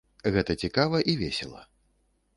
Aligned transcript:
Гэта 0.37 0.55
цікава 0.63 1.03
і 1.13 1.17
весела. 1.23 1.61